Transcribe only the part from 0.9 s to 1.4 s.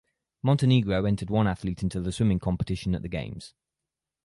entered